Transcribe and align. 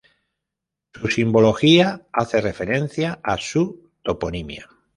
Su 0.95 1.09
simbología 1.09 2.07
hace 2.11 2.41
referencia 2.41 3.19
a 3.23 3.37
su 3.37 3.91
toponimia. 4.01 4.67